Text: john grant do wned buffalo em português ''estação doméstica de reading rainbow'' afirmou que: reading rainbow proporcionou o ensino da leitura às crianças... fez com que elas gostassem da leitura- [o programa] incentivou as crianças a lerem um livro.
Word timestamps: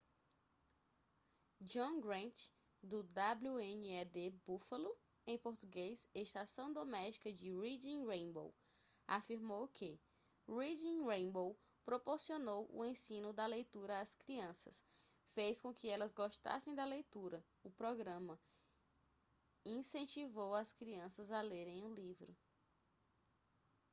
john 1.71 1.99
grant 2.03 2.49
do 2.91 3.03
wned 3.13 4.15
buffalo 4.47 4.91
em 5.27 5.37
português 5.37 6.09
''estação 6.15 6.73
doméstica 6.73 7.31
de 7.31 7.51
reading 7.55 8.07
rainbow'' 8.07 8.55
afirmou 9.07 9.67
que: 9.67 10.01
reading 10.47 11.05
rainbow 11.05 11.55
proporcionou 11.85 12.67
o 12.73 12.83
ensino 12.83 13.31
da 13.31 13.45
leitura 13.45 13.99
às 14.01 14.15
crianças... 14.15 14.83
fez 15.35 15.61
com 15.61 15.71
que 15.71 15.87
elas 15.87 16.11
gostassem 16.13 16.73
da 16.73 16.83
leitura- 16.83 17.45
[o 17.61 17.69
programa] 17.69 18.39
incentivou 19.63 20.55
as 20.55 20.73
crianças 20.73 21.31
a 21.31 21.39
lerem 21.41 21.83
um 21.83 21.93
livro. 21.93 22.35